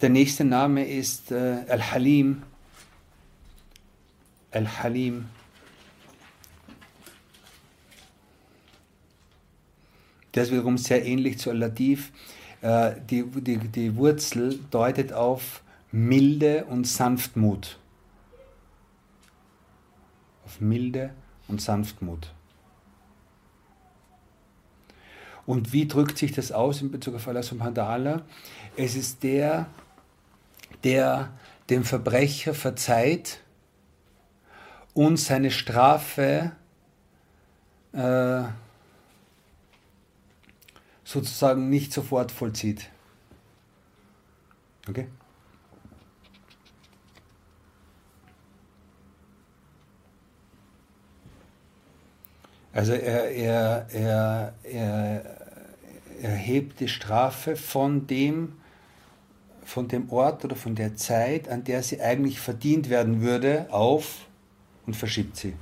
[0.00, 2.42] Der nächste Name ist äh, Al-Halim.
[4.52, 5.26] Al-Halim.
[10.32, 12.12] Ist wiederum sehr ähnlich zu Al-Latif.
[12.60, 15.62] Äh, die, die, die Wurzel deutet auf
[15.92, 17.78] Milde und Sanftmut.
[20.44, 21.14] Auf Milde
[21.48, 22.32] und Sanftmut.
[25.44, 28.22] Und wie drückt sich das aus in Bezug auf Allah subhanahu?
[28.76, 29.66] Es ist der,
[30.82, 31.32] der
[31.68, 33.40] dem Verbrecher verzeiht
[34.94, 36.52] und seine Strafe
[37.92, 38.42] äh,
[41.04, 42.88] sozusagen nicht sofort vollzieht.
[44.88, 45.08] Okay?
[52.72, 55.22] Also er, er, er, er,
[56.22, 58.54] er hebt die Strafe von dem,
[59.64, 64.26] von dem Ort oder von der Zeit, an der sie eigentlich verdient werden würde, auf
[64.86, 65.54] und verschiebt sie.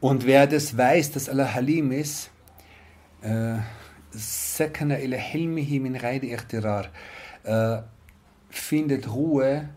[0.00, 2.30] Und wer das weiß, dass Allah Halim ist,
[3.20, 3.56] äh,
[4.12, 6.86] Sakana ila hilmihi min ghairi ikhtirar,
[7.42, 7.82] äh,
[8.48, 9.68] findet Ruhe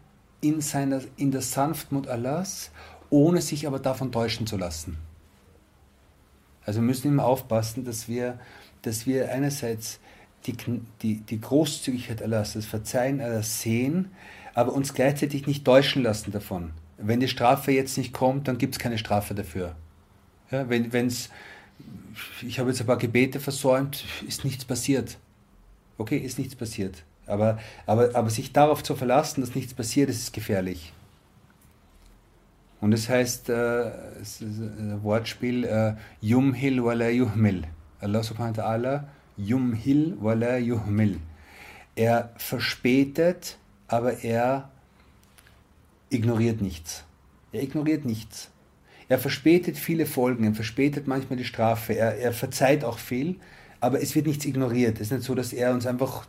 [0.41, 2.71] in, seiner, in der Sanftmut Allahs,
[3.09, 4.97] ohne sich aber davon täuschen zu lassen.
[6.65, 8.39] Also wir müssen immer aufpassen, dass wir,
[8.81, 9.99] dass wir einerseits
[10.45, 10.55] die,
[11.01, 14.11] die, die Großzügigkeit Allahs, das Verzeihen Allahs sehen,
[14.53, 16.71] aber uns gleichzeitig nicht täuschen lassen davon.
[16.97, 19.75] Wenn die Strafe jetzt nicht kommt, dann gibt es keine Strafe dafür.
[20.51, 21.29] Ja, wenn es,
[22.41, 25.17] ich habe jetzt ein paar Gebete versäumt, ist nichts passiert.
[25.97, 27.03] Okay, ist nichts passiert.
[27.31, 30.93] Aber, aber, aber sich darauf zu verlassen, dass nichts passiert, das ist gefährlich.
[32.81, 37.63] Und das heißt, äh, das ein Wortspiel, äh, Yumhil wala yuhmil.
[38.01, 39.03] Allah subhanahu wa ta'ala,
[39.37, 41.19] Yumhil wala yuhmil.
[41.95, 44.69] Er verspätet, aber er
[46.09, 47.03] ignoriert nichts.
[47.51, 48.49] Er ignoriert nichts.
[49.07, 53.35] Er verspätet viele Folgen, er verspätet manchmal die Strafe, er, er verzeiht auch viel,
[53.79, 54.95] aber es wird nichts ignoriert.
[54.95, 56.25] Es ist nicht so, dass er uns einfach,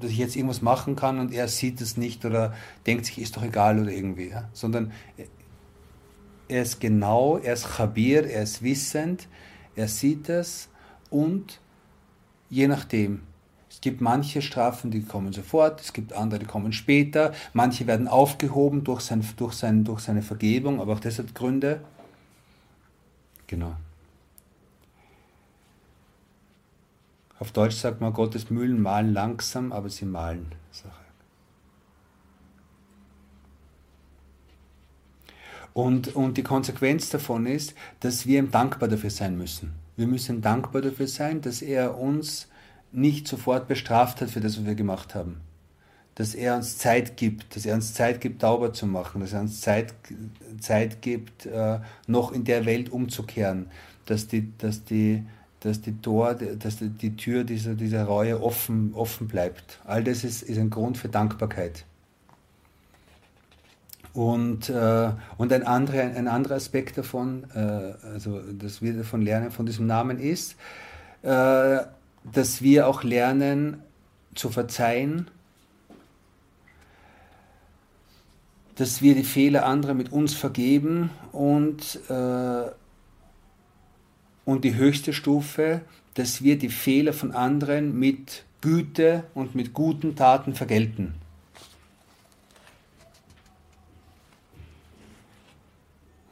[0.00, 2.54] dass ich jetzt irgendwas machen kann und er sieht es nicht oder
[2.86, 4.48] denkt sich, ist doch egal oder irgendwie, ja?
[4.52, 4.92] sondern
[6.48, 9.28] er ist genau, er ist Chabir, er ist wissend,
[9.76, 10.68] er sieht es
[11.10, 11.60] und
[12.48, 13.22] je nachdem,
[13.70, 18.08] es gibt manche Strafen, die kommen sofort, es gibt andere, die kommen später, manche werden
[18.08, 21.80] aufgehoben durch, sein, durch, sein, durch seine Vergebung, aber auch das hat Gründe.
[23.46, 23.76] Genau.
[27.40, 30.46] Auf Deutsch sagt man, Gottes Mühlen malen langsam, aber sie malen.
[35.72, 39.72] Und, und die Konsequenz davon ist, dass wir ihm dankbar dafür sein müssen.
[39.96, 42.48] Wir müssen dankbar dafür sein, dass er uns
[42.92, 45.40] nicht sofort bestraft hat für das, was wir gemacht haben.
[46.16, 49.40] Dass er uns Zeit gibt, dass er uns Zeit gibt, sauber zu machen, dass er
[49.40, 49.94] uns Zeit,
[50.60, 53.70] Zeit gibt, äh, noch in der Welt umzukehren,
[54.04, 55.24] dass die, dass die,
[55.60, 59.78] dass die, Tor, dass die, Tür dieser, dieser Reue offen, offen bleibt.
[59.84, 61.84] All das ist, ist ein Grund für Dankbarkeit.
[64.12, 69.50] Und, äh, und ein, anderer, ein anderer Aspekt davon, äh, also dass wir davon lernen,
[69.50, 70.56] von diesem Namen ist,
[71.22, 71.78] äh,
[72.32, 73.82] dass wir auch lernen
[74.34, 75.28] zu verzeihen,
[78.74, 82.79] dass wir die Fehler anderer mit uns vergeben und, äh,
[84.50, 85.82] und die höchste Stufe,
[86.14, 91.14] dass wir die Fehler von anderen mit Güte und mit guten Taten vergelten.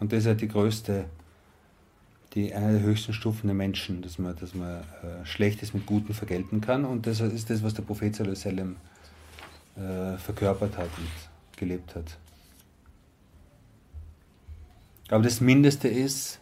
[0.00, 1.04] Und das ist halt die größte,
[2.34, 6.12] die eine der höchsten Stufen der Menschen, dass man, dass man äh, Schlechtes mit Guten
[6.12, 6.84] vergelten kann.
[6.84, 8.74] Und das ist das, was der Prophet Sallallahu
[9.76, 12.18] äh, verkörpert hat und gelebt hat.
[15.08, 16.40] Aber das Mindeste ist,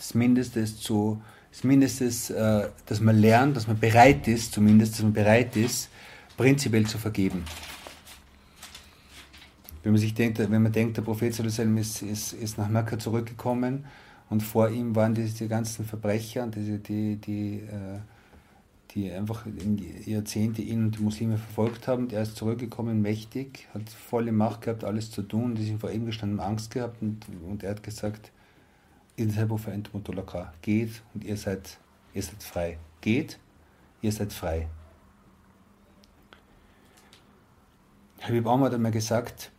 [0.00, 1.20] das Mindeste ist so,
[1.52, 5.54] das Mindeste ist, äh, dass man lernt, dass man bereit ist, zumindest, dass man bereit
[5.56, 5.90] ist,
[6.38, 7.44] prinzipiell zu vergeben.
[9.82, 13.84] Wenn man sich denkt, wenn man denkt, der Prophet ist, ist, ist nach Mekka zurückgekommen
[14.30, 17.98] und vor ihm waren diese ganzen Verbrecher diese, die, die, äh,
[18.92, 19.44] die einfach
[20.06, 22.08] Jahrzehnte ihn und die Muslime verfolgt haben.
[22.08, 25.56] Der ist zurückgekommen, mächtig, hat volle Macht gehabt, alles zu tun.
[25.56, 28.32] Die sind vor ihm gestanden, Angst gehabt und, und er hat gesagt,
[30.62, 31.78] geht und ihr seid,
[32.14, 32.78] ihr seid frei.
[33.00, 33.38] Geht
[34.02, 34.68] ihr seid frei.
[38.20, 39.50] Habib Omar hat einmal gesagt,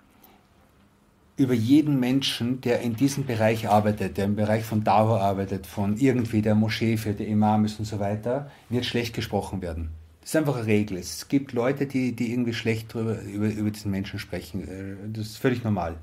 [1.37, 5.97] über jeden Menschen, der in diesem Bereich arbeitet, der im Bereich von Dauer arbeitet, von
[5.97, 9.89] irgendwie der Moschee für die Imams und so weiter, wird schlecht gesprochen werden.
[10.19, 10.97] Das ist einfach eine Regel.
[10.97, 15.11] Es gibt Leute, die, die irgendwie schlecht drüber, über, über diesen Menschen sprechen.
[15.13, 15.95] Das ist völlig normal.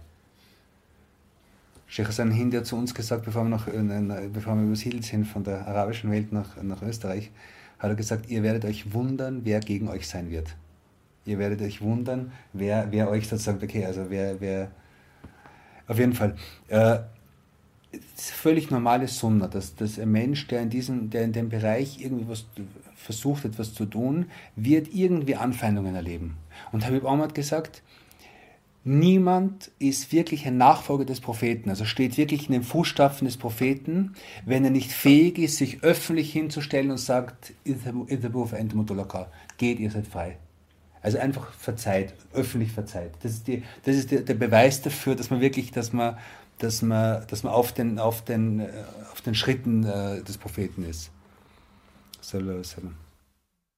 [1.89, 3.67] Sheikh Hassan Hindi hat zu uns gesagt, bevor wir, noch,
[4.33, 7.31] bevor wir übersiedelt sind von der arabischen Welt nach, nach Österreich,
[7.79, 10.55] hat er gesagt, ihr werdet euch wundern, wer gegen euch sein wird.
[11.25, 14.71] Ihr werdet euch wundern, wer, wer euch sozusagen, okay, also wer, wer,
[15.87, 16.37] auf jeden Fall.
[16.69, 16.99] Äh,
[18.17, 22.29] völlig normales Sunna, dass, dass ein Mensch, der in, diesem, der in dem Bereich irgendwie
[22.29, 22.47] was
[22.97, 24.27] versucht, etwas zu tun,
[24.57, 26.37] wird irgendwie Anfeindungen erleben.
[26.73, 27.83] Und Habib hat gesagt,
[28.85, 34.15] niemand ist wirklich ein Nachfolger des Propheten, also steht wirklich in den Fußstapfen des Propheten,
[34.47, 37.53] wenn er nicht fähig ist, sich öffentlich hinzustellen und sagt,
[39.59, 40.39] geht, ihr seid frei.
[41.01, 43.13] Also einfach verzeiht, öffentlich verzeiht.
[43.23, 46.19] Das ist, die, das ist der, der Beweis dafür, dass man wirklich, dass man,
[46.59, 48.69] dass man, dass man auf, den, auf, den, äh,
[49.13, 51.11] auf den Schritten äh, des Propheten ist.
[52.21, 53.08] Sallallahu alaihi wasallam.